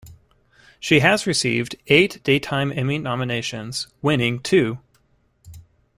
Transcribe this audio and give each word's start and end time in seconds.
She 0.79 1.01
has 1.01 1.27
received 1.27 1.75
eight 1.85 2.23
Daytime 2.23 2.71
Emmy 2.75 2.97
nominations, 2.97 3.85
winning 4.01 4.39
two. 4.39 4.79